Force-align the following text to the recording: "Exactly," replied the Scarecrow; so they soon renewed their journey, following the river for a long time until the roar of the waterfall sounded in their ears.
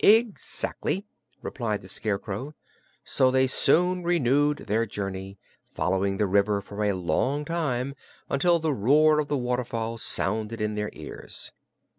"Exactly," 0.03 1.05
replied 1.43 1.83
the 1.83 1.87
Scarecrow; 1.87 2.55
so 3.03 3.29
they 3.29 3.45
soon 3.45 4.01
renewed 4.01 4.65
their 4.65 4.87
journey, 4.87 5.37
following 5.69 6.17
the 6.17 6.25
river 6.25 6.59
for 6.59 6.83
a 6.83 6.93
long 6.93 7.45
time 7.45 7.93
until 8.27 8.57
the 8.57 8.73
roar 8.73 9.19
of 9.19 9.27
the 9.27 9.37
waterfall 9.37 9.99
sounded 9.99 10.59
in 10.59 10.73
their 10.73 10.89
ears. 10.93 11.51